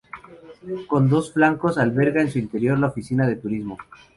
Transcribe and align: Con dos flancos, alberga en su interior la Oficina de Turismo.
Con 0.87 1.09
dos 1.09 1.31
flancos, 1.31 1.77
alberga 1.77 2.21
en 2.23 2.31
su 2.31 2.39
interior 2.39 2.79
la 2.79 2.87
Oficina 2.87 3.27
de 3.27 3.35
Turismo. 3.35 3.77